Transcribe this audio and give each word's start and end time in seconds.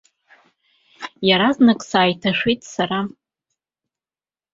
Иаразнак 1.27 1.79
сааиҭашәеит 1.89 2.61
сара. 2.73 2.99